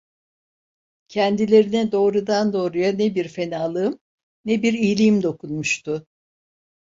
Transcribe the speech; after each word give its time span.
Kendilerine 1.07 1.91
doğrudan 1.91 2.53
doğruya 2.53 2.91
ne 2.91 3.15
bir 3.15 3.27
fenalığım, 3.27 3.99
ne 4.45 4.63
bir 4.63 4.73
iyiliğim 4.73 5.23
dokunmuştu. 5.23 6.07